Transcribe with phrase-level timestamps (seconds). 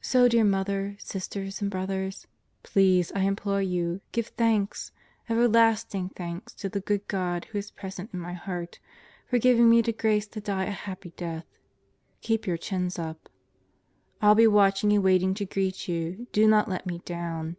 [0.00, 2.28] So dear Mother, sisters and brothers,
[2.62, 4.92] please, I implore you, give thanks,
[5.28, 8.78] everlasting thanks to the good God who is present in my heart,
[9.28, 11.46] for giving me the grace to die a happy death.
[12.20, 13.28] Keep your chins up....
[14.22, 17.56] I'll be watching and waiting to greet you do not let me down.